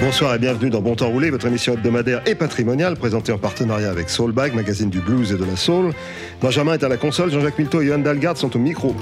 [0.00, 3.90] Bonsoir et bienvenue dans Bon Temps Roulé, votre émission hebdomadaire et patrimoniale présentée en partenariat
[3.90, 5.92] avec Soulbag, magazine du blues et de la soul.
[6.40, 8.96] Benjamin est à la console, Jean-Jacques Milteau et Johan Dalgarde sont au micro.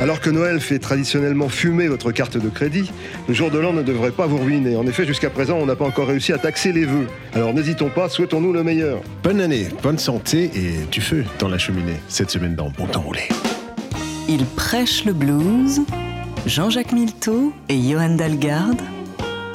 [0.00, 2.90] Alors que Noël fait traditionnellement fumer votre carte de crédit,
[3.28, 4.76] le jour de l'an ne devrait pas vous ruiner.
[4.76, 7.06] En effet, jusqu'à présent, on n'a pas encore réussi à taxer les vœux.
[7.34, 9.00] Alors n'hésitons pas, souhaitons-nous le meilleur.
[9.22, 13.02] Bonne année, bonne santé et du feu dans la cheminée cette semaine dans Bon Temps
[13.02, 13.28] Roulé.
[14.28, 15.82] Il prêche le blues,
[16.46, 18.82] Jean-Jacques Milteau et Johan Dalgarde.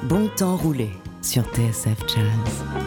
[0.03, 0.91] Bon temps roulé
[1.22, 2.80] sur TSF Jazz.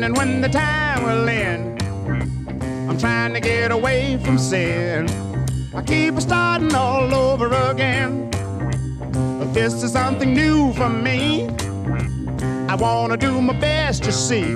[0.00, 1.82] Wondering when the time will end.
[2.88, 5.06] I'm trying to get away from sin.
[5.74, 8.30] I keep starting all over again.
[9.38, 11.48] But this is something new for me.
[12.68, 14.54] I wanna do my best to see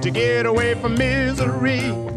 [0.00, 2.09] to get away from misery.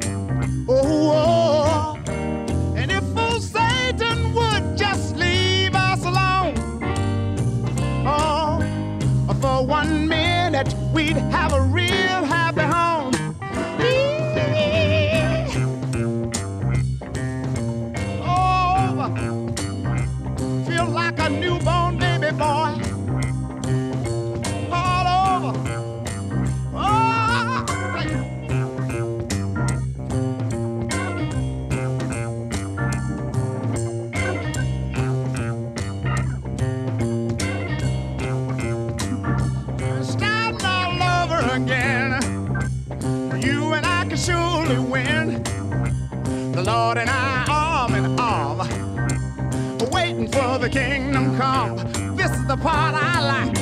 [50.74, 51.78] Kingdom come.
[52.16, 53.58] This is the part I like.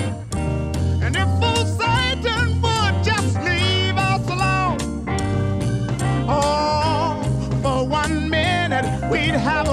[1.04, 4.78] And if old Satan would just leave us alone,
[6.30, 7.22] oh,
[7.62, 9.71] for one minute we'd have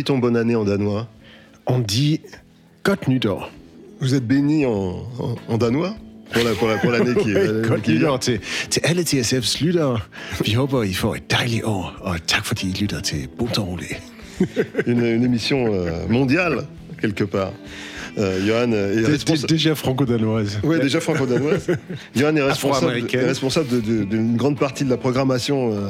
[0.00, 1.06] dit-on bonne année en danois
[1.66, 2.20] On dit
[2.84, 3.50] Godt nytår.
[4.00, 4.70] Vous êtes béni en,
[5.18, 5.94] en, en danois
[6.32, 10.00] pour la- pour la- pour l'année qui, Ouais, Godt nytår til, til alle TSF's lyttere.
[10.44, 13.96] Vi håber, I får et dejligt år, og tak fordi I lytter til Bontemroulé.
[14.86, 16.66] Une, une émission euh, mondiale,
[17.00, 17.52] quelque part.
[18.18, 19.52] Euh, Johan est responsable.
[19.54, 20.58] Déjà franco-danoise.
[20.64, 21.66] Oui, déjà franco-danoise.
[22.16, 23.68] Johan est responsable, est responsable
[24.12, 25.58] d'une grande partie de la programmation.
[25.72, 25.88] euh,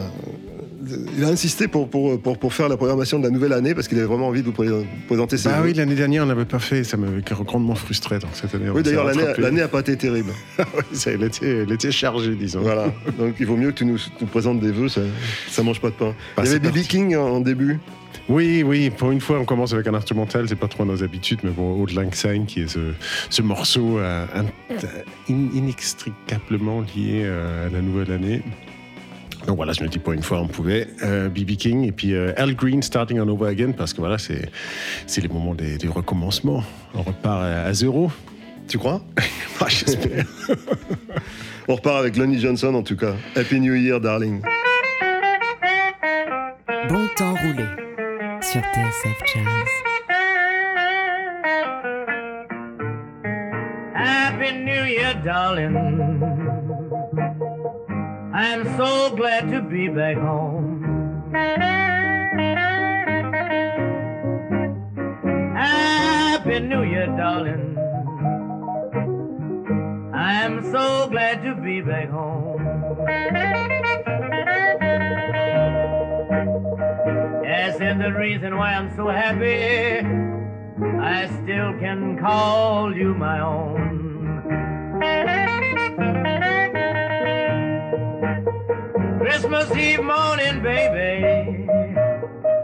[1.17, 3.89] il a insisté pour, pour, pour, pour faire la programmation de la nouvelle année parce
[3.89, 4.69] qu'il avait vraiment envie de vous pré-
[5.07, 5.55] présenter ses vœux.
[5.65, 8.19] oui, l'année dernière, on n'avait pas fait, ça m'avait grandement frustré.
[8.19, 9.43] Donc cette année, Oui, d'ailleurs, l'année rattrapé.
[9.43, 10.33] l'année a pas été terrible.
[10.93, 12.61] Ça, elle, était, elle était chargée, disons.
[12.61, 12.93] Voilà.
[13.19, 15.01] Donc il vaut mieux que tu nous, nous présentes des vœux, ça,
[15.49, 16.15] ça mange pas de pain.
[16.37, 16.79] Bah, il y avait B.B.
[16.89, 17.79] King en, en début.
[18.29, 21.41] Oui, oui, pour une fois, on commence avec un instrumental, c'est pas trop nos habitudes,
[21.43, 22.79] mais bon, Old Lang Syne, qui est ce,
[23.29, 24.25] ce morceau euh,
[25.29, 28.43] in- inextricablement lié euh, à la nouvelle année.
[29.47, 30.87] Donc voilà, je me dis pour une fois, on pouvait.
[31.35, 34.51] BB King et puis euh, Al Green, Starting on Over Again, parce que voilà, c'est
[35.07, 36.63] c'est les moments des, des recommencements.
[36.95, 38.11] On repart à, à zéro.
[38.69, 39.01] Tu crois?
[39.63, 40.25] Ah, J'espère.
[41.69, 43.13] On repart avec Lonnie Johnson en tout cas.
[43.37, 44.41] Happy New Year, darling.
[46.89, 47.67] Bon temps roulé
[48.41, 49.69] sur TSF Jazz.
[53.95, 56.40] Happy New Year, darling.
[58.41, 61.31] I'm so glad to be back home.
[65.55, 67.77] Happy New Year, darling.
[70.15, 72.65] I'm so glad to be back home.
[77.45, 79.99] Yes, and the reason why I'm so happy.
[80.99, 83.81] I still can call you my own.
[89.41, 91.67] Christmas Eve morning, baby,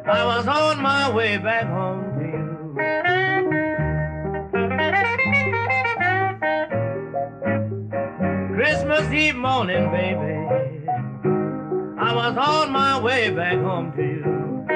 [0.04, 2.74] I was on my way back home to you.
[8.54, 10.36] Christmas Eve morning, baby,
[11.98, 14.66] I was on my way back home to you.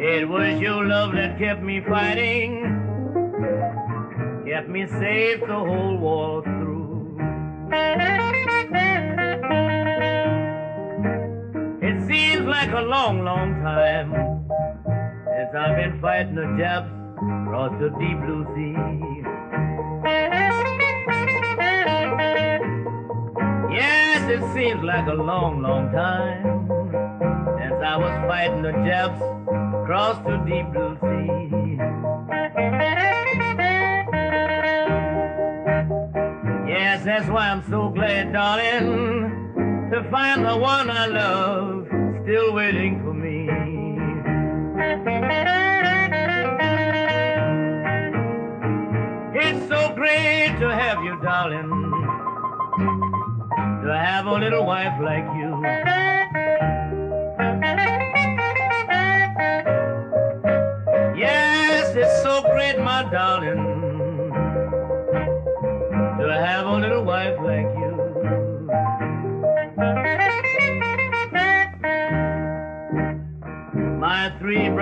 [0.00, 2.85] It was your love that kept me fighting,
[4.46, 7.18] kept me safe the whole war through.
[11.82, 14.12] It seems like a long, long time
[15.26, 16.88] since I've been fighting the Japs
[17.18, 18.76] across the deep blue sea.
[23.74, 26.68] Yes, it seems like a long, long time
[27.58, 29.20] since I was fighting the Japs
[29.82, 31.05] across the deep blue sea.
[38.24, 41.86] Darling, to find the one I love
[42.22, 43.48] still waiting for me.
[49.38, 51.70] It's so great to have you, darling,
[53.84, 55.62] to have a little wife like you.
[61.16, 63.62] Yes, it's so great, my darling,
[66.18, 67.75] to have a little wife like you.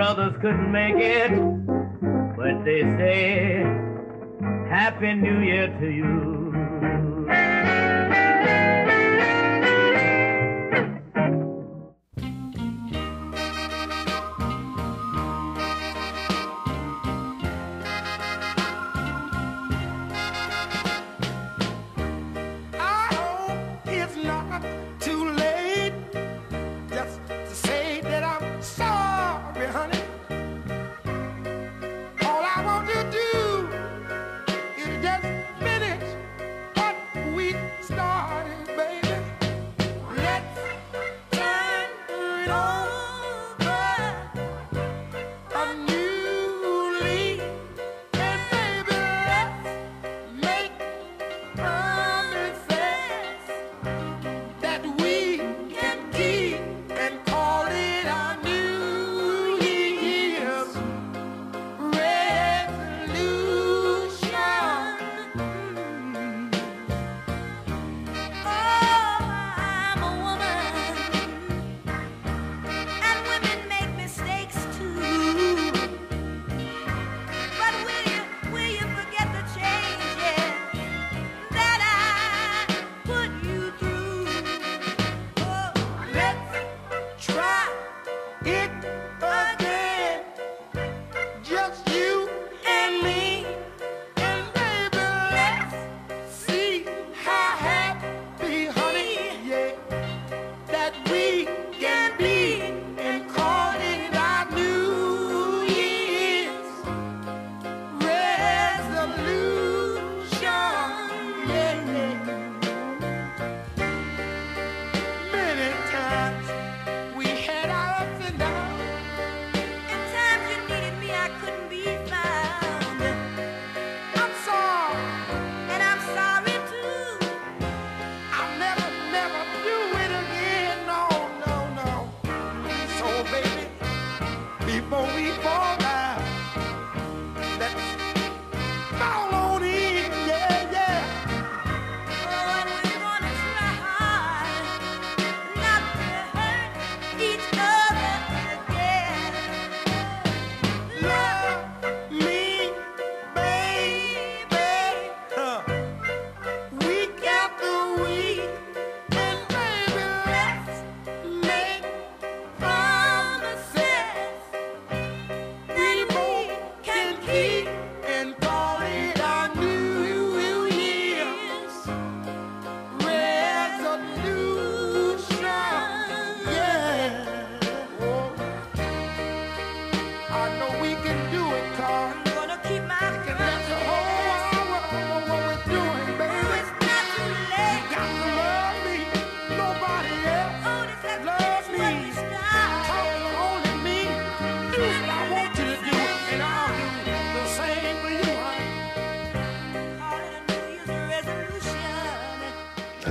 [0.05, 1.31] Brothers couldn't make it,
[2.37, 3.63] but they say,
[4.69, 7.14] Happy New Year to you.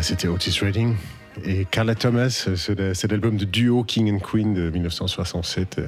[0.04, 0.94] C'était Otis Redding.
[1.44, 5.80] Et Carla Thomas, c'est la- c'est l'album de duo King and Queen de 1967.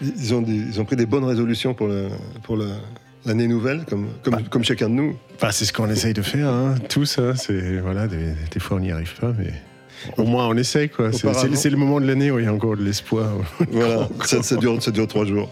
[0.00, 2.08] Ils ont, des- ils ont pris des bonnes résolutions pour le-
[2.44, 2.70] pour le-
[3.24, 5.16] l'année nouvelle, comme, comme, comme chacun de nous.
[5.34, 7.18] Enfin, c'est ce qu'on essaye de faire, hein, tous.
[7.18, 9.52] hein, c'est voilà, des, des fois on n'y arrive pas, mais
[10.16, 11.10] au moins on essaye quoi.
[11.12, 13.28] C'est- le moment de l'année où il y a encore de l'espoir.
[13.70, 15.50] Voilà, ça, ça dure, ça dure trois jours.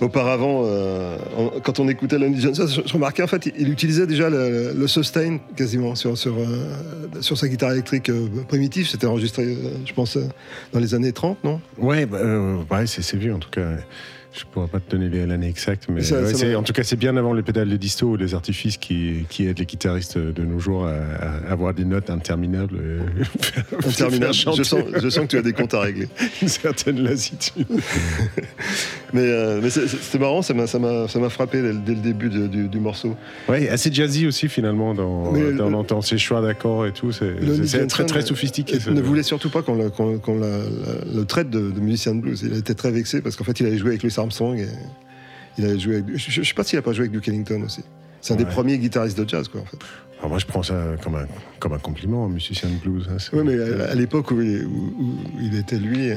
[0.00, 3.68] Auparavant, euh, on- quand on écoutait Lonely Johnson, je, je remarquais en fait, il, il
[3.70, 8.88] utilisait déjà le, le sustain quasiment sur, sur, euh, sur sa guitare électrique euh, primitive.
[8.88, 10.18] C'était enregistré, je pense,
[10.72, 11.60] dans les années 30, non?
[11.78, 12.18] Ouais, bah,
[12.70, 13.66] ouais, c'est c'est vieux en tout cas.
[14.38, 16.58] Je pourrais pas te donner l'année exacte, mais Ça- ouais, ça c'est- va.
[16.58, 19.46] en tout cas, c'est bien avant les pédales de disto ou les artifices qui, qui
[19.46, 22.76] aident les guitaristes de nos jours à, à avoir des notes interminables.
[22.76, 24.34] et faire- Interminable.
[24.34, 26.08] faire Je sens, je sens que tu as des comptes à régler.
[26.42, 27.66] une certaine lassitude.
[29.12, 29.86] Mais, euh, mais c'est-
[30.18, 30.66] marrant, ça m'a-
[31.30, 33.16] frappé dès, le- dès le début de- du, du morceau.
[33.48, 35.70] Ouais, assez jazzy aussi finalement dans, Mais dans, le-
[36.02, 37.12] ses choix d'accords et tout.
[37.12, 38.78] C'est très très euh, sophistiqué.
[38.90, 42.42] ne voulait surtout pas qu'on le traite de, de musicien de blues.
[42.44, 44.68] Il était très vexé parce qu'en fait, il avait joué avec Louis Armstrong et
[45.58, 47.62] il avait joué avec, je, je sais pas s'il a pas joué avec Duke Ellington
[47.64, 47.82] aussi.
[48.20, 49.78] C'est un des premiers guitaristes de jazz, quoi, en fait.
[50.18, 51.26] Alors moi, je prends ça comme un,
[51.60, 53.08] comme un compliment, un musicien de blues.
[53.10, 56.16] hein, Oui, mais à, à l'époque où, il- où- où il était lui, euh,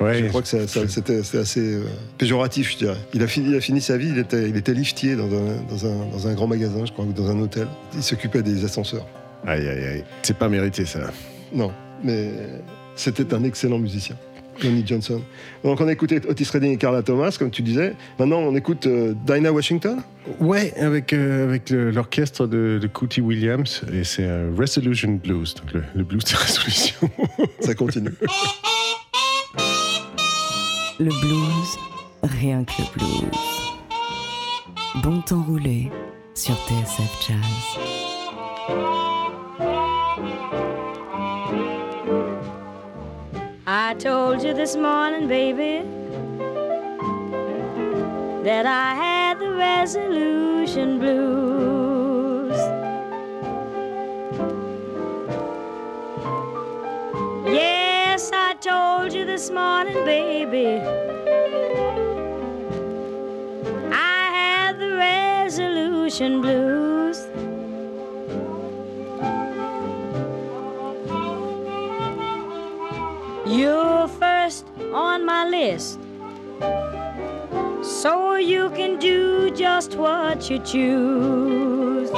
[0.00, 1.84] Ouais, je crois que c'était c'était assez euh,
[2.18, 2.96] péjoratif, je dirais.
[3.12, 5.60] Il a, fini, il a fini sa vie, il était, il était liftier dans un,
[5.70, 7.68] dans, un, dans un grand magasin, je crois, ou dans un hôtel.
[7.94, 9.06] Il s'occupait des ascenseurs.
[9.46, 10.04] Aïe, aïe, aïe.
[10.22, 10.98] C'est pas mérité ça.
[11.52, 11.70] Non,
[12.02, 12.32] mais
[12.96, 14.16] c'était un excellent musicien.
[14.62, 15.22] Lonnie Johnson.
[15.64, 17.94] Donc on a écouté Otis Redding et Carla Thomas, comme tu disais.
[18.18, 20.02] Maintenant on écoute euh, Dinah Washington.
[20.40, 25.72] Ouais, avec, euh, avec l'orchestre de, de Cootie Williams, et c'est euh, Resolution Blues, donc
[25.72, 27.10] le, le blues de résolution.
[27.60, 28.14] Ça continue.
[30.98, 31.78] Le blues,
[32.22, 33.40] rien que le blues.
[35.02, 35.90] Bon temps roulé
[36.34, 39.13] sur TSF Jazz.
[43.94, 45.86] I told you this morning, baby,
[48.42, 52.58] that I had the resolution blues.
[57.46, 60.82] Yes, I told you this morning, baby.
[63.92, 67.03] I had the resolution blues.
[73.46, 75.98] You're first on my list.
[77.82, 82.10] So you can do just what you choose.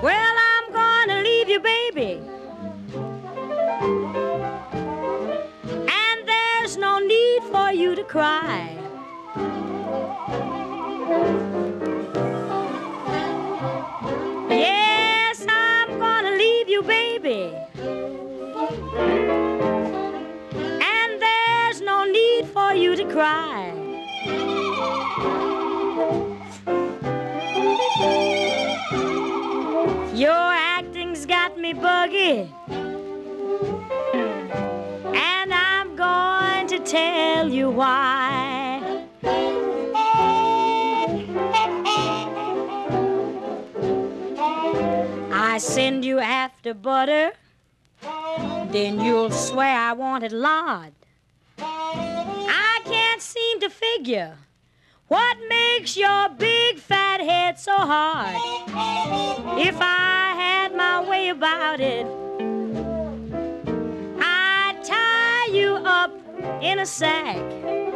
[0.00, 2.20] Well, I'm gonna leave you, baby.
[5.98, 8.67] And there's no need for you to cry.
[46.68, 47.32] After butter,
[48.70, 50.92] then you'll swear I wanted lard.
[51.58, 54.36] I can't seem to figure
[55.06, 58.36] what makes your big fat head so hard.
[59.58, 62.06] If I had my way about it,
[64.20, 66.12] I'd tie you up
[66.62, 67.87] in a sack.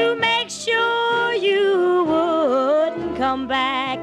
[0.00, 3.98] To make sure you wouldn't come back.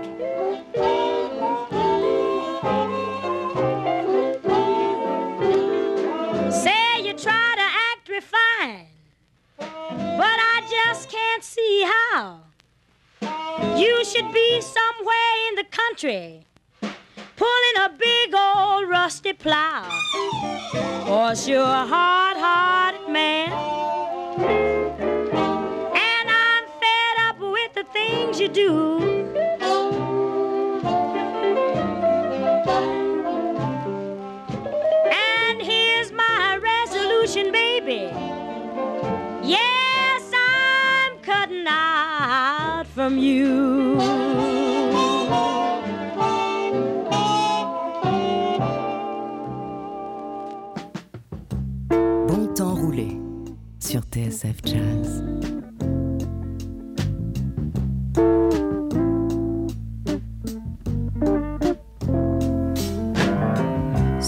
[6.63, 8.87] Say you try to act refined,
[9.57, 12.41] but I just can't see how.
[13.75, 16.45] You should be somewhere in the country,
[17.41, 19.89] pulling a big old rusty plow.
[21.07, 23.47] Cause you're a hard hearted man.
[27.97, 28.97] Things you do.
[35.11, 38.01] And here's my resolution, baby.
[39.43, 43.97] Yes, I'm cutting out from you.
[52.27, 53.09] Bon temps roulé
[53.79, 55.56] sur TSF Jazz.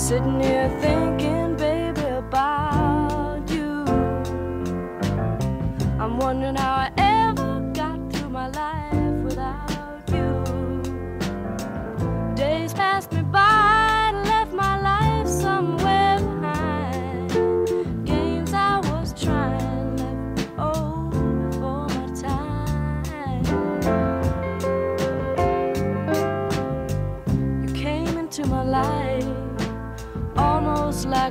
[0.09, 0.98] Sitting here thinking,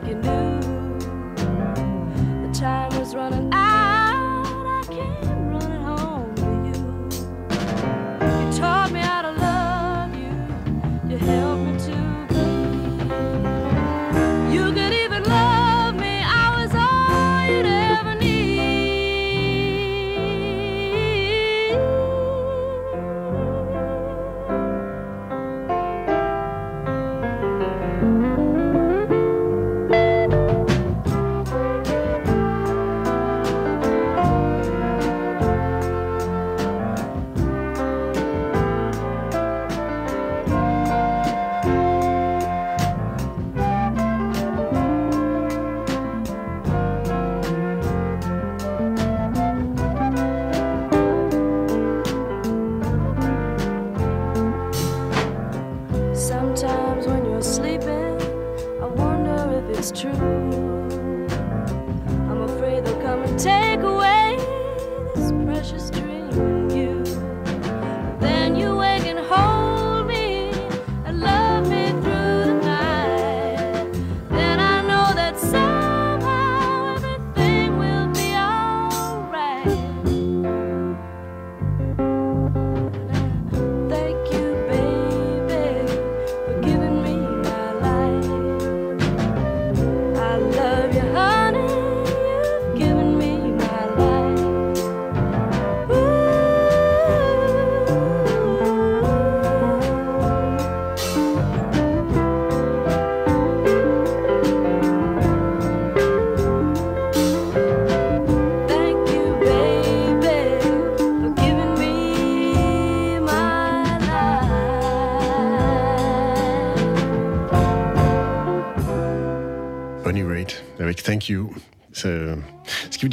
[0.09, 0.61] you knew.
[2.47, 3.48] The time was running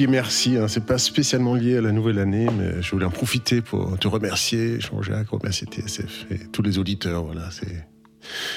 [0.08, 3.62] Merci, hein, c'est pas spécialement lié à la nouvelle année, mais je voulais en profiter
[3.62, 7.24] pour te remercier, Jean-Jacques, remercier TSF et tous les auditeurs.
[7.24, 7.86] Voilà, c'est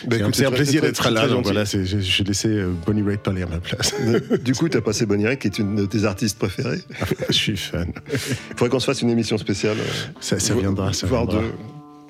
[0.07, 1.29] Bah, c'est un, plaisir d'être là.
[1.29, 3.95] Donc voilà, j'ai laissé euh, Bonnie Raitt parler à ma place.
[4.45, 6.81] Du coup, t'as passé Bonnie Raitt, qui est une de tes artistes préférées.
[7.29, 7.93] je suis fan.
[8.13, 8.19] Il
[8.57, 9.77] faudrait qu'on se fasse une émission spéciale.
[9.79, 11.43] euh, Ça, ça viendra, ça viendra.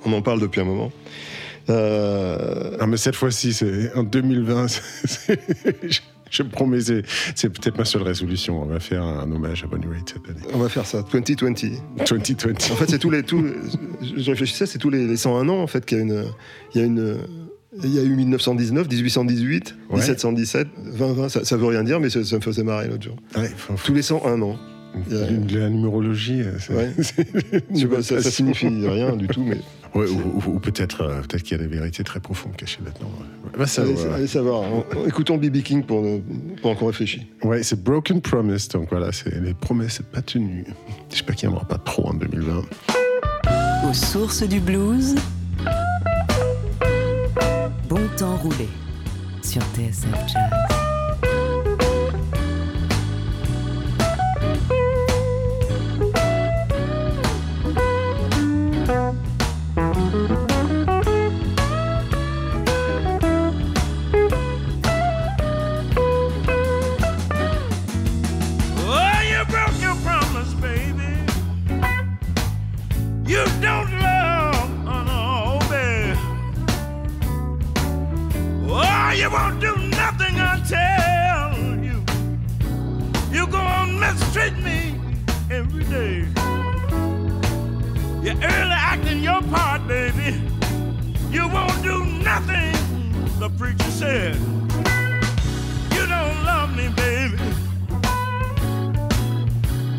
[0.05, 0.92] On en parle depuis un moment.
[1.70, 4.66] Euh, Ah, mais cette fois-ci, c'est en 2020.
[6.31, 7.03] je, promets, c'est
[7.35, 8.62] c'est peut-être ma seule résolution.
[8.62, 10.47] On va faire un hommage à Bonnie Raitt cette année.
[10.55, 11.53] on va faire ça, 2020.
[11.99, 12.73] 2020.
[12.73, 13.23] En fait, c'est tous les.
[13.23, 13.43] Tous,
[14.17, 16.25] je réfléchissais, c'est tous les, les 101 ans, en fait, qu'il y a une.
[16.75, 17.19] Il y a une.
[17.85, 19.97] Il y a eu 1919, 1818, Ouais.
[19.97, 23.17] 1717, 2020, ça, ça veut rien dire, mais ça, ça me faisait marrer l'autre jour.
[23.37, 24.57] Ouais, faut- faut- Tous les 101 ans.
[25.12, 25.14] A-
[25.55, 26.91] la numérologie, euh, c'est- Ouais.
[27.03, 29.59] c'est une Je sais pas, nouvelle ça, ça signifie rien du tout, mais
[29.94, 32.81] Ouais, ou ou- ou peut-être euh, peut-être qu'il y a des vérités très profondes cachées
[32.85, 33.11] là-dedans.
[33.44, 33.55] Ouais.
[33.57, 34.14] Allez, savoir.
[34.14, 34.62] allez savoir.
[35.07, 35.62] Écoutons B.B.
[35.62, 36.03] King pour,
[36.62, 37.27] pendant qu'on réfléchit.
[37.42, 40.64] Ouais, c'est Broken Promise, donc voilà, c'est les promesses pas tenues.
[41.11, 42.62] J'espère qu'il n'y en aura pas trop en 2020.
[43.88, 45.14] Aux sources du blues,
[47.88, 48.68] bon temps roulé
[49.42, 50.78] sur TSF Jazz.
[79.38, 80.35] Won't do nothing
[80.66, 81.55] tell
[81.87, 81.98] you.
[83.31, 84.79] You go on mistreat me
[85.51, 86.16] every day.
[88.24, 90.31] You're early acting your part, baby.
[91.31, 92.72] You won't do nothing
[93.38, 94.35] the preacher said.
[95.94, 97.38] You don't love me, baby.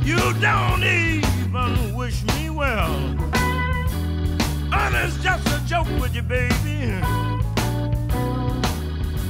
[0.09, 2.93] You don't even wish me well.
[4.73, 7.38] Honest, just a joke with you, baby.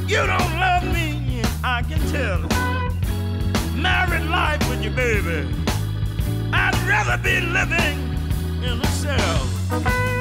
[0.09, 2.39] You don't love me, and I can tell.
[3.75, 4.15] Matter
[4.89, 5.47] baby.
[6.51, 8.17] I'd rather be living
[8.63, 10.18] in a cell.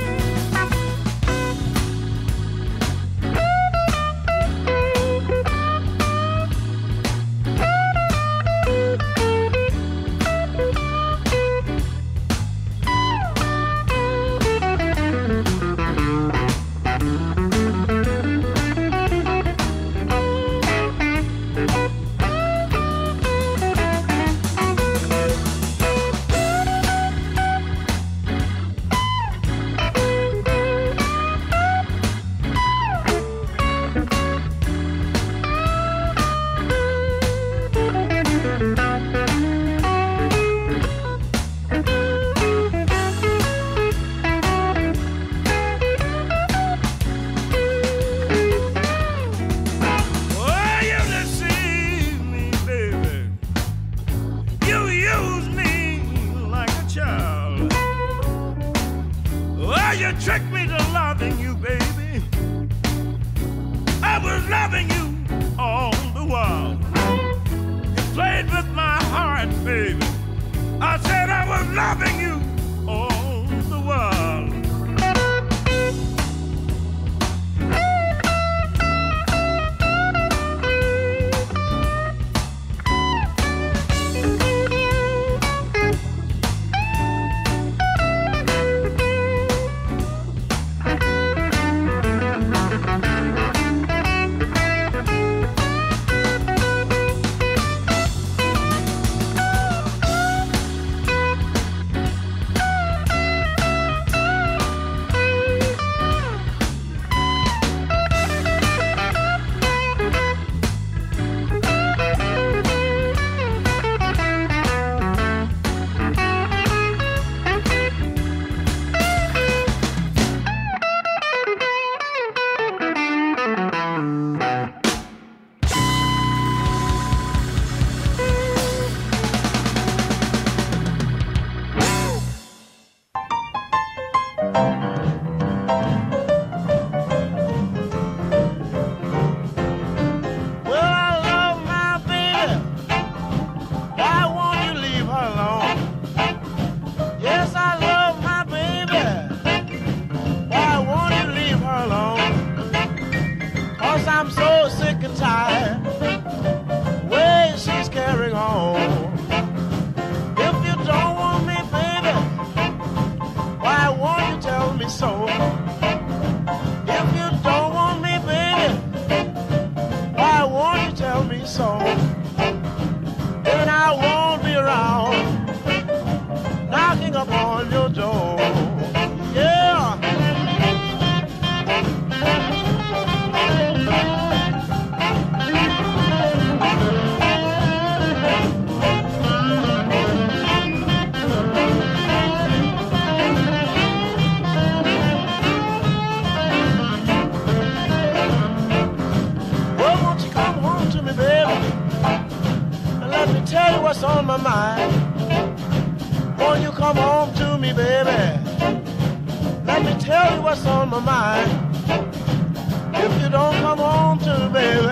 [211.01, 212.97] My mind.
[212.97, 214.89] If you don't come home to me, baby,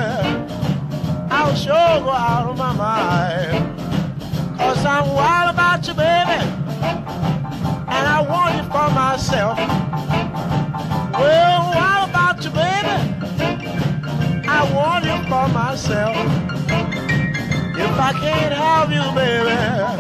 [1.30, 3.78] I'll sure go out of my mind.
[4.58, 6.38] Cause I'm wild about you, baby.
[7.88, 9.58] And I want you for myself.
[11.18, 12.96] Well, wild about you, baby.
[14.48, 16.16] I want you for myself.
[17.78, 19.95] If I can't have you, baby,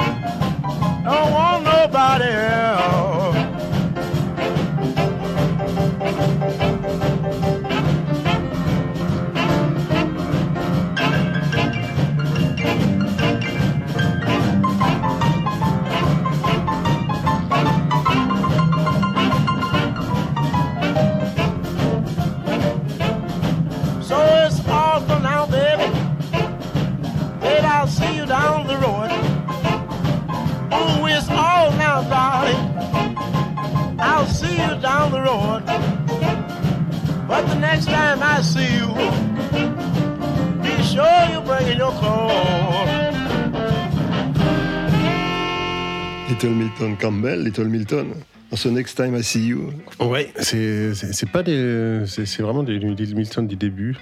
[46.46, 48.14] Little Milton Campbell, Little Milton.
[48.52, 49.72] Dans ce Next Time I See You.
[49.98, 50.92] Ouais, c'est
[51.32, 53.96] pas des, c'est c'est vraiment des, des Milton du début.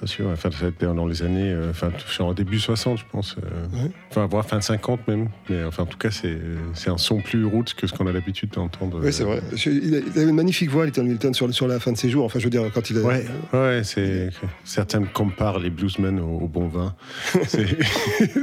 [0.00, 0.28] Pas sûr.
[0.28, 3.36] Enfin, été dans les années, euh, enfin, genre début 60, je pense.
[3.38, 5.28] euh, Enfin, voire fin 50 même.
[5.48, 6.38] Mais enfin, en tout cas, c'est
[6.74, 9.00] c'est un son plus roots que ce qu'on a l'habitude d'entendre.
[9.02, 9.40] Oui, c'est vrai.
[9.66, 12.24] Il, avait une magnifique voix, Little Milton, sur, sur la fin de ses jours.
[12.24, 13.02] Enfin, je veux dire, quand il a.
[13.02, 14.30] Ouais, ouais, c'est
[14.64, 16.94] certains comparent les bluesmen au, au bon vin.
[17.46, 17.66] C'est-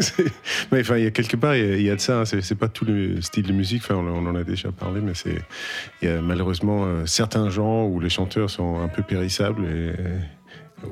[0.02, 0.24] c'est-
[0.72, 2.20] mais enfin, il y a quelque part, il y a, il y a de ça.
[2.22, 2.26] hein.
[2.26, 3.82] C'est c'est pas tout le style de musique.
[3.84, 5.42] Enfin, on, on en a déjà parlé, mais c'est
[6.02, 9.92] il y a malheureusement euh, certains genres où les chanteurs sont un peu périssables et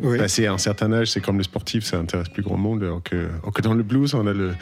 [0.01, 0.17] Oui.
[0.17, 2.81] Passé à un certain âge, c'est comme le sportif, ça intéresse plus grand monde.
[2.83, 4.55] Alors que, alors que dans le blues, on a le-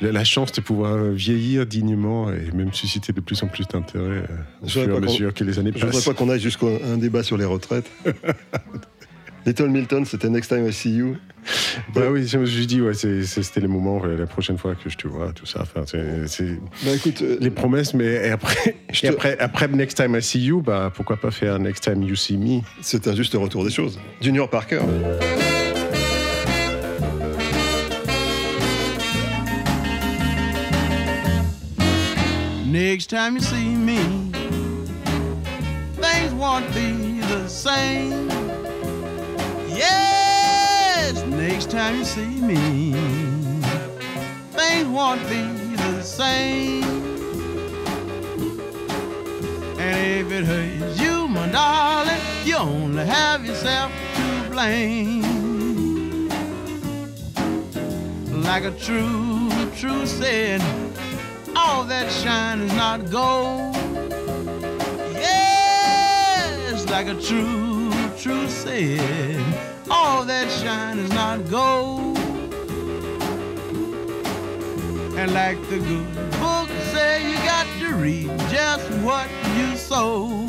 [0.00, 4.26] la chance de pouvoir vieillir dignement et même susciter de plus en plus d'intérêt euh,
[4.62, 6.04] au fur et voudrais à mesure que les années Je voudrais passent.
[6.06, 7.88] pas qu'on aille jusqu'à un débat sur les retraites.
[9.46, 11.16] Little Milton, c'était Next Time I See You.
[11.94, 14.96] Bah oui, je me suis dit, ouais, c'était les moments, la prochaine fois que je
[14.96, 15.60] te vois, tout ça.
[15.62, 19.38] Enfin, c'est- c'est Bah écoute, euh, les promesses, mais et après, Je et te- après,
[19.38, 22.62] après Next Time I See You, bah, pourquoi pas faire Next Time You See Me?
[22.80, 23.98] C'est un juste retour des choses.
[24.22, 24.80] Junior Parker.
[32.66, 33.98] Next time you see me,
[36.00, 38.28] things won't be the same.
[41.48, 42.92] Next time you see me,
[44.52, 45.42] things won't be
[45.76, 46.82] the same.
[49.78, 56.30] And if it hurts you, my darling, you only have yourself to blame.
[58.42, 60.62] Like a true, true said,
[61.54, 63.76] all that shine is not gold.
[65.12, 72.18] Yes, like a true, true said, all that shine is not gold.
[75.16, 80.46] And like the good book say, you got to read just what you sow.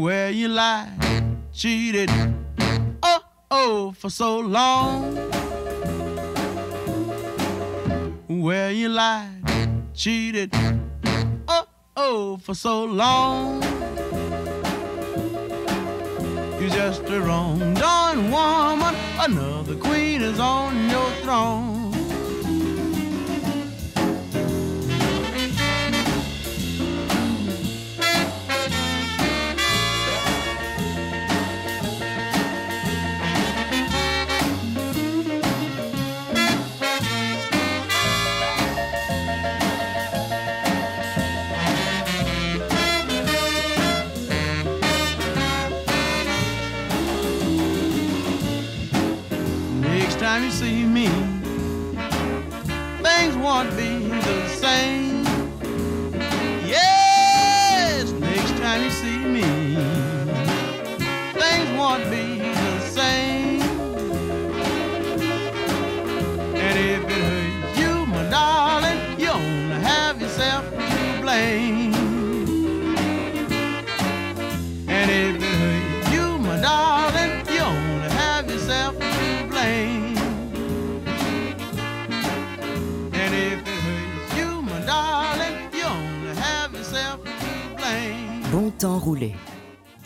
[0.00, 0.92] Where you lie,
[1.52, 2.10] cheated,
[3.02, 5.30] oh, oh, for so long
[8.40, 9.42] where you lied,
[9.92, 10.50] cheated,
[11.48, 13.59] oh, oh, for so long.
[16.60, 21.79] You're just a wrong done woman, another queen is on your throne.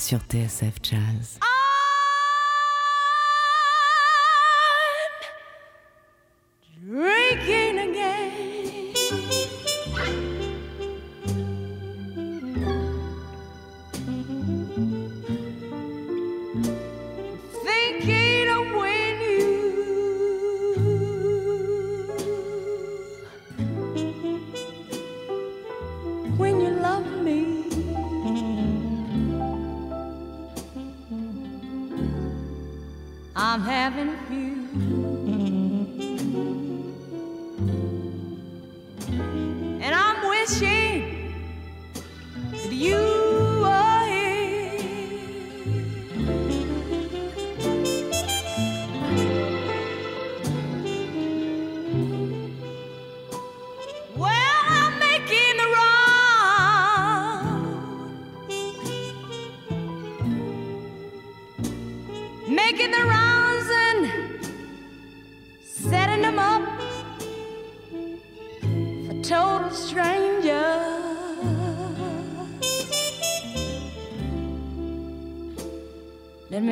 [0.04, 1.43] Sur TSF Jazz.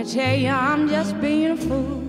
[0.04, 2.01] Tell you, I'm just being a fool.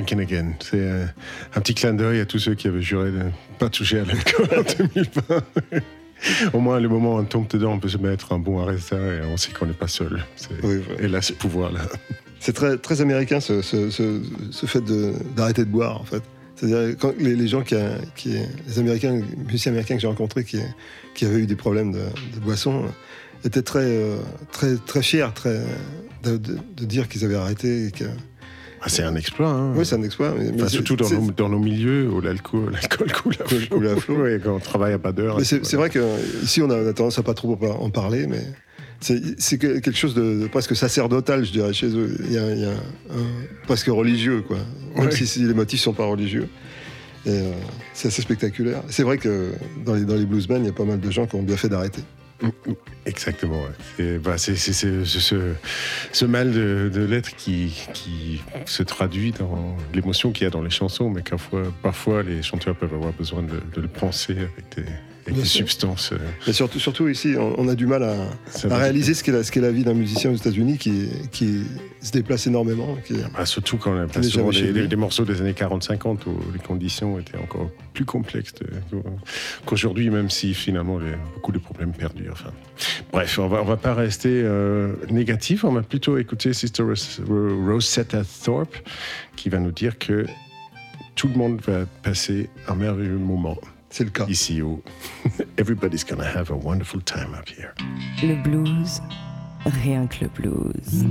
[0.00, 0.52] Drinking again.
[0.60, 1.04] C'est euh,
[1.54, 4.04] un petit clin d'œil à tous ceux qui avaient juré de ne pas toucher à
[4.04, 4.62] l'alcool en
[4.94, 5.42] 2020.
[6.52, 8.96] Au moins, le moment où on tombe dedans, on peut se mettre un bon Aretha
[8.96, 10.22] et on sait qu'on n'est pas seul.
[10.36, 11.02] C'est- Oui, voilà.
[11.02, 11.80] Et là, ce pouvoir-là.
[12.40, 14.82] C'est très, très américain ce, ce- ce- ce fait
[15.36, 16.22] d'arrêter de, boire en fait.
[16.56, 18.36] C'est-à-dire les, les gens qui, a- qui-
[18.66, 20.58] les Américains, les musiciens américains que j'ai rencontrés qui,
[21.14, 24.16] qui avaient eu des problèmes de, de boisson euh, étaient très, euh,
[24.52, 25.60] très, très fiers, très
[26.22, 27.86] de, de- de dire qu'ils avaient arrêté.
[27.86, 28.04] et que-
[28.82, 29.48] Ah, c'est un exploit.
[29.50, 29.72] Hein.
[29.76, 30.34] Oui, c'est un exploit.
[30.38, 32.72] mais- Enfin, surtout dans nos, dans nos milieux où l'alcool,
[33.70, 34.16] coule à flot.
[34.22, 35.38] Ouais, quand on travaille à pas d'heure.
[35.42, 38.42] C'est vrai qu'ici, on a, on a tendance à pas trop en parler, mais
[39.00, 42.16] c'est c'est que- quelque chose de, de presque sacerdotal, je dirais, chez eux.
[42.24, 44.58] Il y a, il y a un- presque religieux, quoi.
[44.96, 45.10] Même Ouais.
[45.14, 46.48] si, si les motifs sont pas religieux.
[47.26, 47.52] Euh,
[47.92, 48.82] c'est assez spectaculaire.
[48.88, 49.50] C'est vrai que
[49.84, 51.58] dans les, dans les bluesmen, il y a pas mal de gens qui ont bien
[51.58, 52.00] fait d'arrêter.
[53.06, 53.62] Exactement.
[53.62, 53.68] ouais.
[53.96, 54.54] C'est bah, ce,
[56.12, 60.62] ce- mal de, de l'être qui, qui se traduit dans l'émotion qu'il y a dans
[60.62, 64.76] les chansons, mais parfois, parfois les chanteurs peuvent avoir besoin de, de le penser avec
[64.76, 64.84] des,
[65.26, 66.12] avec des substances.
[66.12, 68.16] euh, Mais surtout, surtout ici, on, on a du mal à,
[68.64, 71.62] réaliser ce qu'est la, vie d'un musicien aux États-Unis qui, qui
[72.00, 72.96] se déplace énormément.
[73.06, 77.18] Qui, bah, surtout quand on a souvent des, morceaux des années 40-50 où les conditions
[77.18, 78.54] étaient encore plus complexes
[79.66, 82.32] qu'aujourd'hui, même si finalement les- beaucoup de problèmes perdurent.
[82.32, 82.52] Enfin,
[83.12, 87.66] bref, on va, on va pas rester euh, négatif, on va plutôt écouter Sister Ros-
[87.66, 88.76] Rosetta Thorpe
[89.36, 90.26] qui va nous dire que
[91.14, 93.58] tout le monde va passer un merveilleux moment.
[93.90, 94.26] C'est le cas.
[94.28, 94.82] Ici où
[95.58, 97.74] Everybody's gonna have a wonderful time up here.
[98.22, 99.00] Le blues,
[99.66, 101.04] rien que le blues.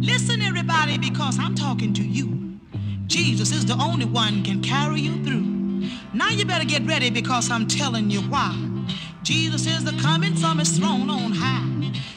[0.00, 2.58] Listen, everybody, because I'm talking to you.
[3.06, 5.46] Jesus is the only one can carry you through.
[6.12, 8.54] Now you better get ready because I'm telling you why.
[9.22, 11.64] Jesus is the coming from his throne on high.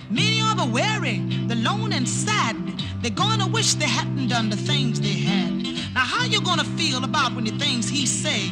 [0.10, 2.56] Many are the weary, the lone and sad.
[3.02, 5.71] They're gonna wish they hadn't done the things they had.
[5.94, 8.50] Now how you gonna feel about when the things he say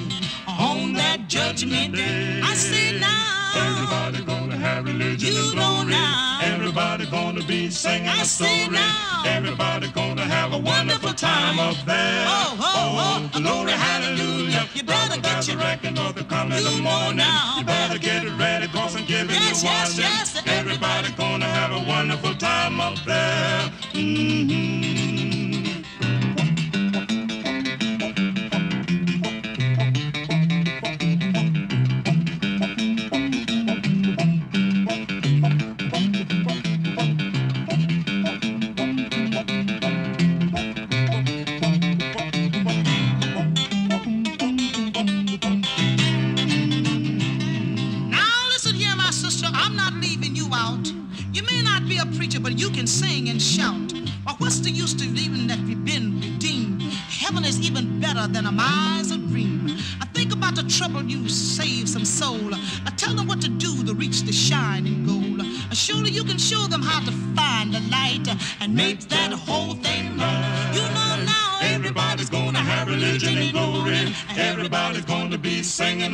[0.48, 2.42] on that judgment day?
[2.44, 3.26] I say now.
[3.56, 5.92] Everybody gonna have religion You and know glory.
[5.92, 6.40] now.
[6.44, 8.76] Everybody gonna be singing I a say story.
[8.76, 9.24] now.
[9.26, 12.26] Everybody gonna have a wonderful time up there.
[12.28, 14.68] Oh, oh, oh, glory, hallelujah.
[14.76, 17.18] You better get your record of the coming You of the morning.
[17.18, 17.56] now.
[17.58, 20.44] You better get it ready, cause I'm giving Yes, you yes, yes.
[20.46, 23.72] Everybody gonna have a wonderful time up there.
[23.94, 25.19] Mhm.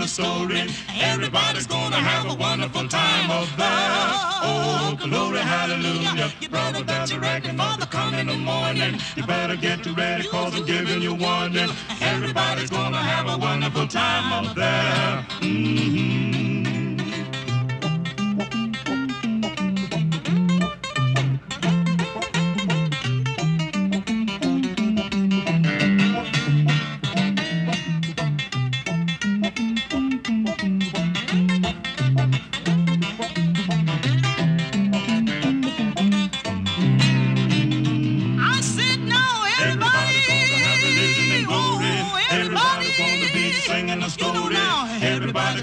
[0.07, 0.67] Story.
[1.01, 4.41] Everybody's gonna have a wonderful time of that.
[4.43, 6.31] Oh, glory, hallelujah.
[6.41, 8.99] You better get you ready for the coming of morning.
[9.15, 11.69] You better get ready cause I'm giving you warning.
[12.01, 15.25] Everybody's gonna have a wonderful time up there.
[15.41, 16.54] Mhm.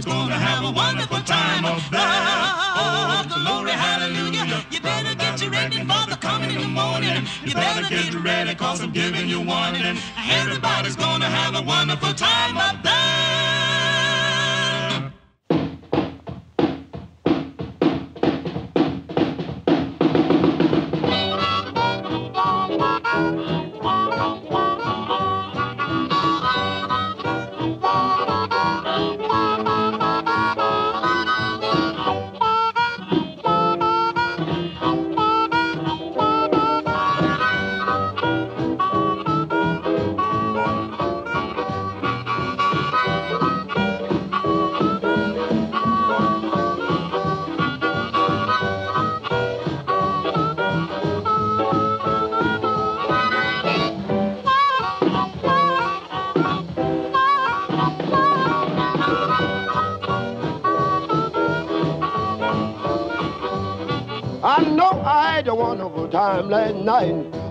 [0.04, 2.00] Everybody's gonna have a wonderful time up there.
[2.02, 4.64] Oh, oh, glory, hallelujah.
[4.70, 7.24] You better get you ready for the coming of the morning.
[7.44, 9.96] You better get ready cause I'm giving you warning.
[10.28, 13.71] Everybody's gonna have a wonderful time up there.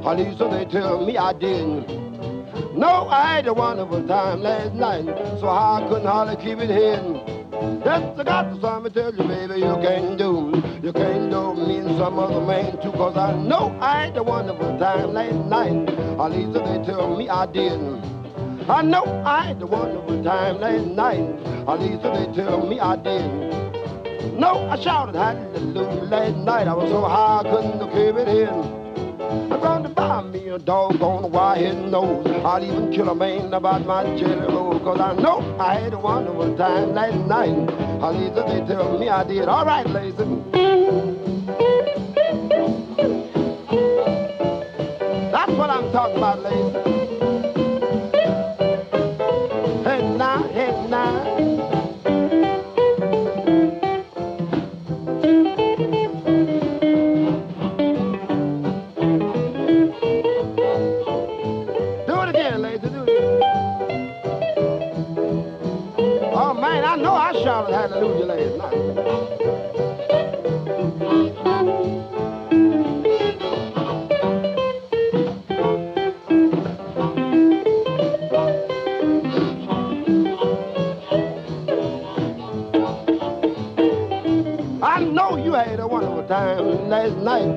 [0.04, 1.88] Least so they tell me I didn't.
[2.76, 5.06] No, I had a wonderful time last night,
[5.40, 7.16] so I couldn't hardly keep it hidden.
[7.86, 10.52] Yes, I got to something to tell you, baby, you can't do.
[10.82, 14.24] You can't do me and some other man too, cause I know I had a
[14.24, 15.90] wonderful time last night.
[15.90, 18.02] At least they tell me I didn't.
[18.70, 21.30] I know I had a wonderful time last night.
[21.68, 24.40] At least they tell me I didn't.
[24.40, 26.68] No, I shouted hallelujah last night.
[26.68, 28.81] I was so high I couldn't keep it in.
[29.62, 32.26] Going to buy me a doggone wire nose.
[32.28, 34.48] I'd even kill a man about my jelly.
[34.84, 37.70] Cause I know I had a wonderful time last night.
[38.02, 39.48] At least they tell me I did.
[39.48, 40.18] All right, ladies.
[45.32, 47.01] That's what I'm talking about, ladies.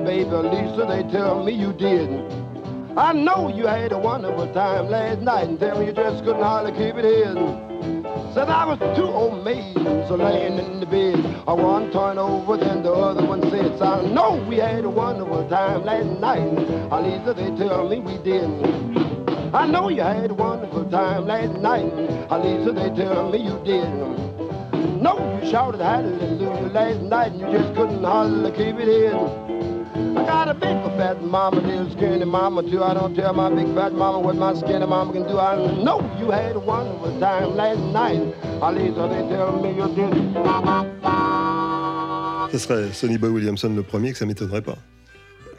[0.05, 0.29] Baby.
[0.29, 2.31] Lisa, they tell me you didn't.
[2.97, 6.41] I know you had a wonderful time last night and tell me you just couldn't
[6.41, 8.03] hardly keep it hidden.
[8.33, 9.75] Said I was two old maids
[10.09, 11.15] laying in the bed.
[11.47, 15.47] I one turned over, then the other one said, I know we had a wonderful
[15.49, 16.47] time last night.
[16.91, 18.63] Uh, At least they tell me we didn't.
[19.53, 21.91] I know you had a wonderful time last night.
[21.91, 25.01] Uh, At least they tell me you didn't.
[25.01, 29.54] No, you shouted hallelujah last night and you just couldn't hardly keep it in.
[30.25, 32.81] I got a big fat mama, little skinny mama too.
[32.83, 35.37] I don't tell my big fat mama what my skinny mama can do.
[35.37, 38.21] I know you had a wonderful time last night.
[38.61, 40.13] At least they tell me you did.
[42.51, 44.77] Ça serait Sonny Boy Williamson le premier, que ça m'étonnerait pas.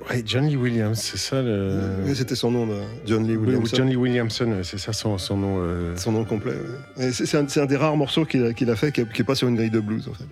[0.09, 1.81] Ouais, John Lee Williams, c'est ça le.
[2.05, 2.75] Oui, C'était son nom, de
[3.07, 3.77] John Lee Oui, Williamson.
[3.77, 5.57] John Lee Williamson, c'est ça son, son nom.
[5.61, 6.53] euh, Son nom complet.
[6.97, 7.09] ouais.
[7.09, 9.35] Et C'est un, un des rares morceaux qu'il a, qu'il a fait qui n'est pas
[9.35, 10.25] sur une grille de blues, en fait.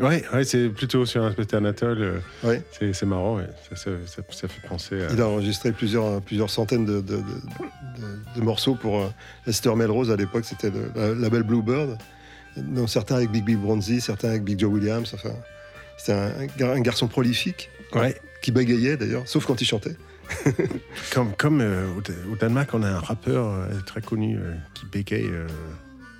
[0.00, 2.02] Ouais, ouais c'est plutôt sur un spectacle Anatole.
[2.02, 2.62] euh, Ouais.
[2.92, 3.46] C'est marrant, ouais.
[3.68, 5.12] ça, ça, ça- ça fait penser à.
[5.12, 9.08] Il a enregistré plusieurs, plusieurs centaines de, de- de- de- de morceaux pour euh,
[9.46, 11.98] Esther Melrose à l'époque, c'était le la- label Bluebird.
[12.56, 15.10] Donc, certains avec Big Bill Bronzy, certains avec Big Joe Williams.
[15.14, 15.30] Enfin,
[15.96, 18.16] c'était un, gar- un garçon prolifique, Ouais.
[18.42, 19.96] qui bégayait d'ailleurs, sauf quand il chantait.
[21.12, 24.86] Comme, comme euh, au, au Danemark, on a un rappeur euh, très connu euh, qui
[24.86, 25.26] bégaye.
[25.26, 25.46] euh,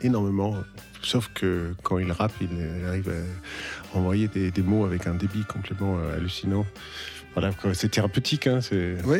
[0.02, 0.56] énormément.
[1.02, 2.48] Sauf que quand il rappe, il
[2.86, 6.66] arrive à envoyer des, des mots avec un débit complètement euh, hallucinant.
[7.34, 8.48] Voilà, c'est thérapeutique.
[8.48, 8.58] Hein.
[9.04, 9.18] Oui,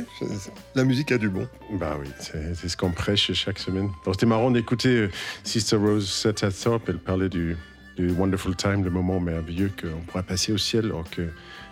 [0.75, 1.49] la musique a du bon.
[1.79, 3.89] Bah oui, c'est, ce qu'on prêche chaque semaine.
[4.05, 5.11] C'était marrant d'écouter euh,
[5.45, 6.89] Sister Rose Setta Thorpe.
[6.89, 7.57] Elle parlait du,
[7.97, 11.29] du Wonderful Time, le moment merveilleux qu'on pourrait passer au ciel, alors que,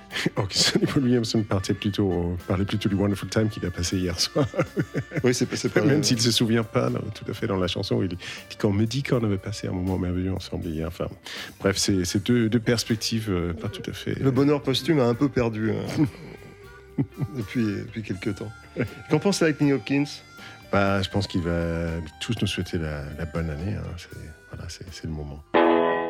[0.49, 4.19] que Sonny Paul Williamson partait plutôt, parlait plutôt du Wonderful Time qu'il a passé hier
[4.19, 4.47] soir.
[5.25, 8.03] Oui, c'est, pas Même s'il se souvient pas non, tout à fait dans la chanson,
[8.03, 8.19] il dit
[8.61, 10.87] qu'on me dit qu'on avait passé un moment merveilleux ensemble hier.
[10.89, 11.09] Enfin,
[11.61, 14.19] bref, c'est, deux, deux perspectives euh, pas tout à fait.
[14.19, 16.07] Le bonheur posthume a un peu perdu hein,
[17.37, 18.53] depuis, depuis quelques temps.
[19.11, 20.05] Qu'en pense Lightning Hopkins?
[20.71, 21.87] Bah, je pense qu'il va
[22.21, 23.75] tous nous souhaiter la, la bonne année.
[23.75, 23.83] hein.
[23.97, 24.11] C'est,
[24.53, 24.67] voilà,
[25.05, 25.43] le moment.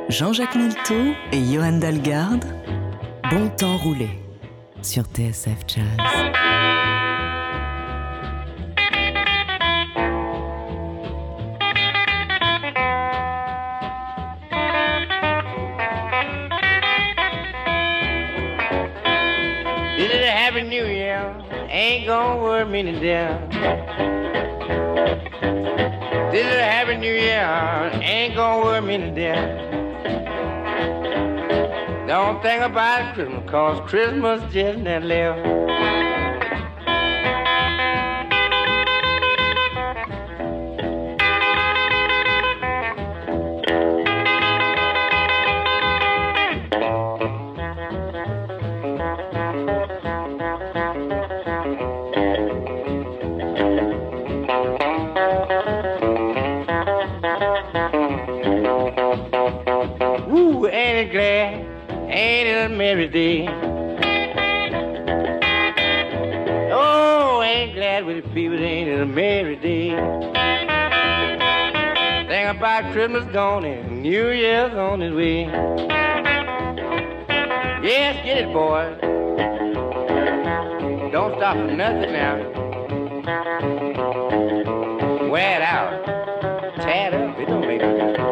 [0.08, 2.44] Jean-Jacques Milteau et Johan Dalgarde,
[3.30, 4.08] Bon temps roulé
[4.80, 5.84] sur TSF Jazz.
[20.48, 21.36] Happy new year?
[21.68, 23.38] Ain't gonna worry me to death.
[26.32, 27.90] This is a happy new year?
[28.02, 30.47] Ain't gonna worry me to death.
[32.08, 35.97] Don't think about Christmas, cause Christmas just never left.
[72.98, 75.44] Christmas gone and New Year's on its way.
[77.80, 78.98] Yes, get it, boy.
[81.12, 82.38] Don't stop for nothing now.
[85.30, 86.04] Wear it out.
[86.80, 87.38] Tear it up.
[87.38, 88.28] It don't make no difference.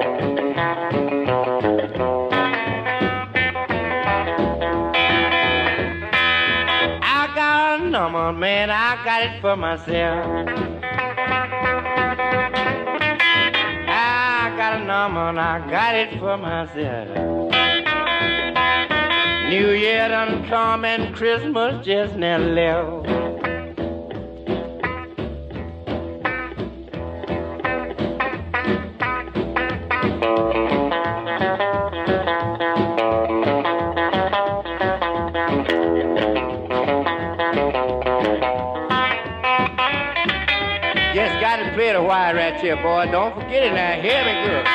[7.05, 10.76] I got a number, man, I got it for myself.
[15.57, 17.09] I got it for myself.
[19.49, 23.07] New Year done come and Christmas just now left.
[41.15, 43.09] Just got to play the wire right here, boy.
[43.11, 43.99] Don't forget it now.
[44.03, 44.66] Hear me good.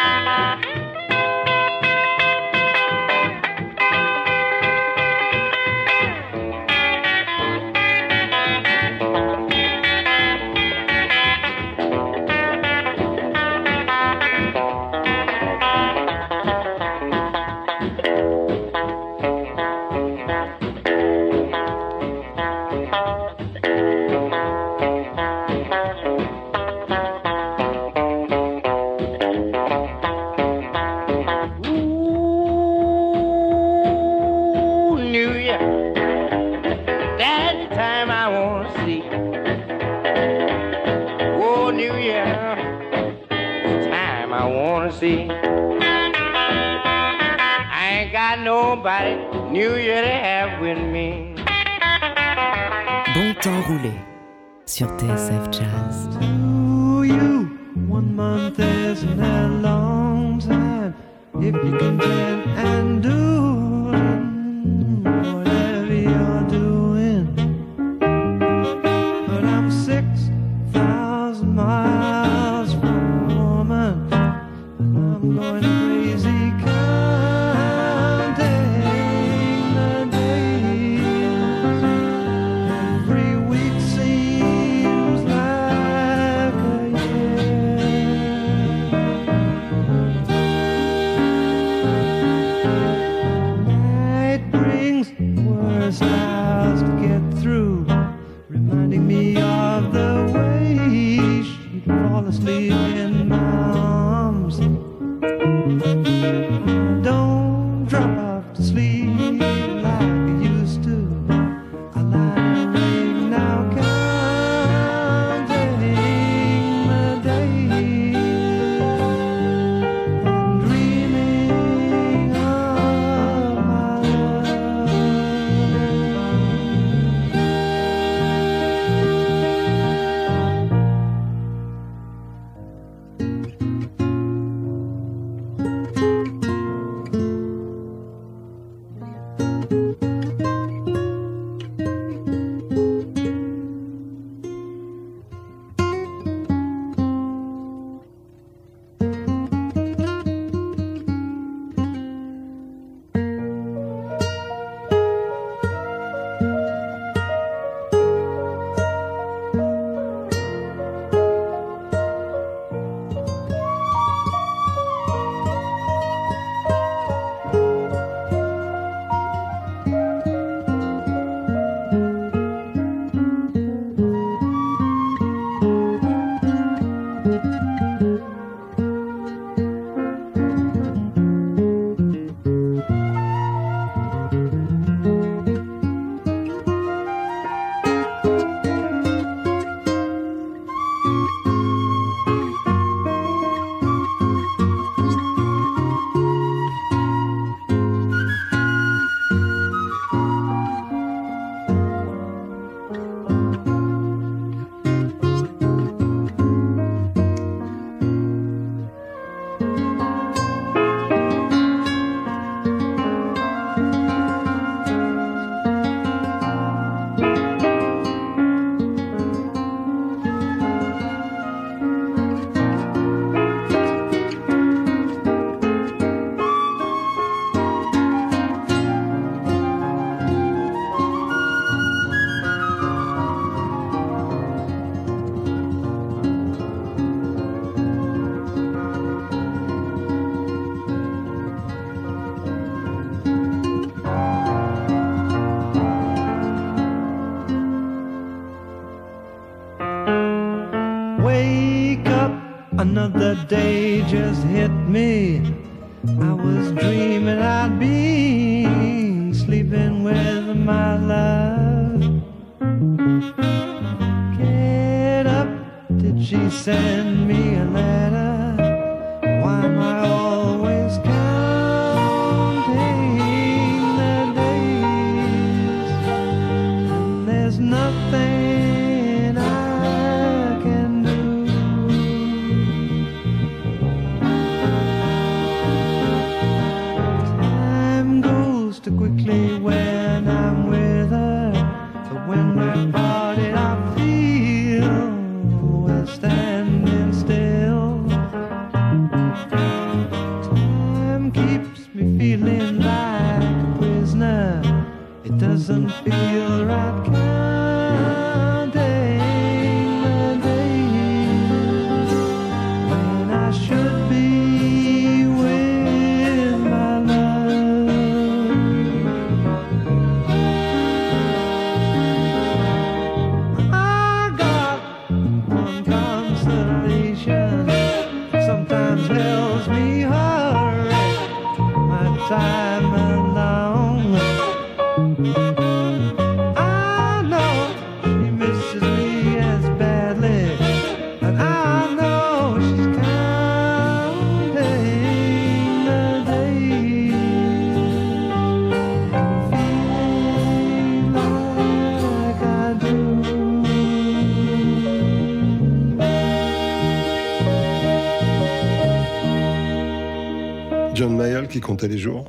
[361.81, 362.25] Comptait les jours.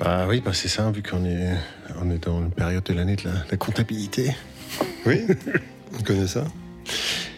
[0.00, 1.50] Bah oui, bah c'est ça, vu qu'on est,
[2.02, 4.34] on est dans une période de l'année de la, la comptabilité.
[5.06, 5.24] Oui,
[5.98, 6.44] on connaît ça.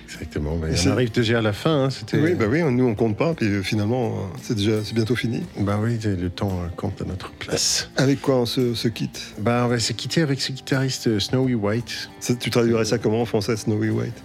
[0.06, 0.56] Exactement.
[0.56, 1.84] bah, on arrive déjà à la fin.
[1.84, 2.18] hein, c'était...
[2.18, 5.42] Oui, bah oui, nous on compte pas, puis finalement c'est déjà c'est bientôt fini.
[5.58, 7.90] Bah oui, le temps euh, compte à notre place.
[7.98, 9.34] Avec quoi on se, se quitte?
[9.38, 12.08] Bah on va se quitter avec ce guitariste euh, Snowy White.
[12.20, 14.22] Ça, Tu traduirais ça comment en français, Snowy White?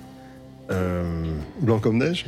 [0.71, 1.03] Euh,
[1.59, 2.27] Blanc comme neige?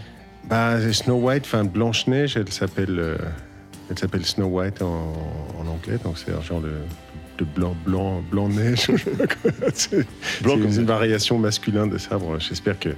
[0.50, 3.18] Bah, Snow White, enfin Blanche-Neige, elle s'appelle euh,
[3.90, 5.14] elle s'appelle Snow White en,
[5.60, 6.74] en anglais, donc c'est un genre de,
[7.38, 8.88] de blanc, blanc, blanc neige.
[9.74, 9.98] c'est
[10.42, 12.18] Blanc c'est comme une variation masculin de ça.
[12.18, 12.90] Bon, j'espère que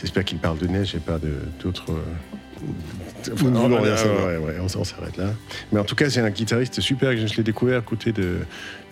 [0.00, 1.92] j'espère qu'il parle de neige et pas de d'autres.
[1.92, 5.30] euh, ne voulons ouais, rien ouais, ouais, on, on s'arrête là.
[5.72, 8.38] Mais en tout cas, c'est un guitariste super que je l'ai découvert à côté de,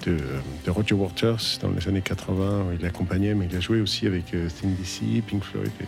[0.07, 0.17] de,
[0.65, 2.67] de Roger Waters dans les années 80.
[2.69, 5.71] où Il l'accompagnait, mais il a joué aussi avec euh, Sting DC, Pink Floyd.
[5.81, 5.85] Et,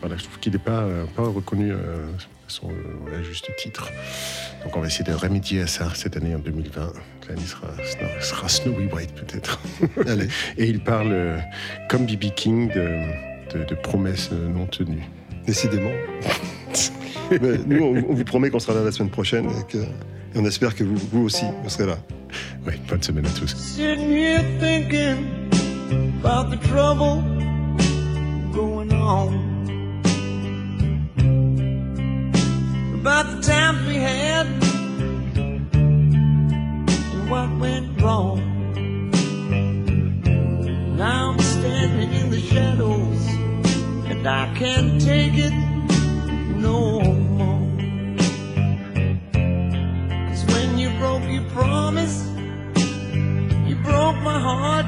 [0.00, 2.06] voilà, je trouve qu'il n'est pas, euh, pas reconnu euh,
[2.64, 3.88] euh, à juste titre.
[4.64, 6.92] Donc on va essayer de remédier à ça cette année en 2020.
[7.28, 7.68] L'année sera,
[8.20, 9.60] sera- Snowy White peut-être.
[10.06, 10.28] Allez.
[10.58, 11.38] Et il parle, euh,
[11.88, 12.26] comme B.B.
[12.34, 15.04] King, de, de- de promesses non tenues.
[15.46, 15.90] Décidément.
[17.30, 20.36] Mais nous, on, on vous promet qu'on sera là la semaine prochaine et, que- et
[20.38, 21.98] on espère que vous, vous aussi, vous serez là.
[22.66, 23.54] Oui, bonne semaine à tous.
[23.56, 25.50] Sitting here thinking
[26.22, 27.22] about the trouble
[28.52, 29.51] going on.
[33.02, 34.46] About the times we had
[35.74, 38.38] and what went wrong.
[40.96, 43.26] Now I'm standing in the shadows
[44.08, 45.52] and I can't take it
[46.62, 47.66] no more.
[50.28, 52.28] Cause when you broke your promise,
[53.66, 54.81] you broke my heart.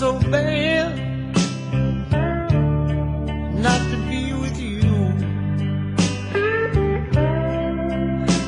[0.00, 0.96] So bad
[3.52, 4.80] not to be with you.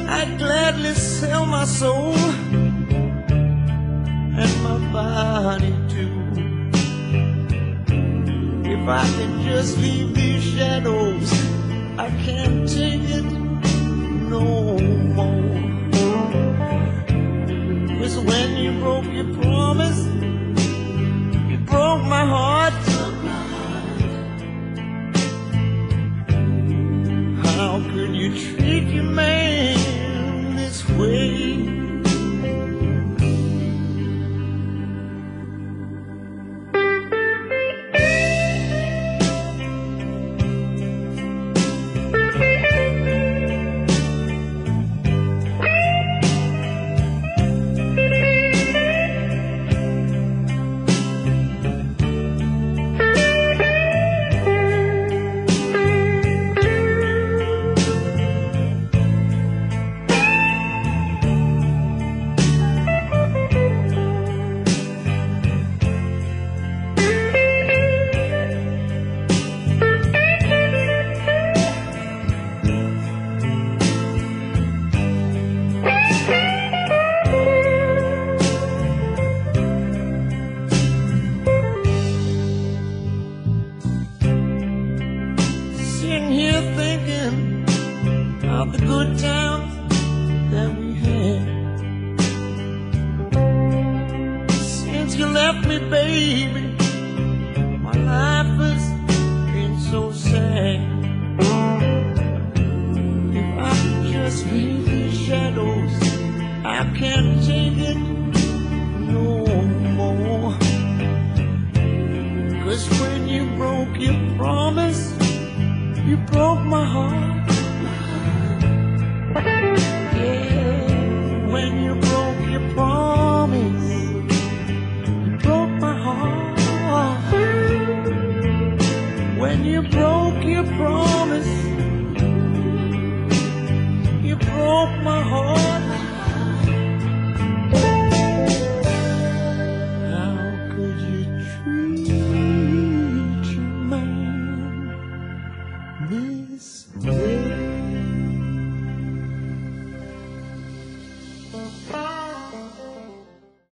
[0.09, 2.14] I'd gladly sell my soul
[4.40, 6.16] and my body too.
[8.64, 11.30] If I can just leave these shadows,
[11.98, 13.30] I can't take it
[14.34, 14.78] no
[15.16, 15.42] more.
[18.24, 20.22] When you broke your promise,
[21.93, 22.72] broke my heart.
[27.45, 31.51] How could you treat your man this way?